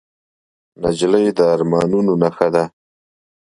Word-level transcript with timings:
نجلۍ 0.81 1.25
د 1.37 1.39
ارمانونو 1.53 2.13
نښه 2.21 2.47
ده. 2.53 2.63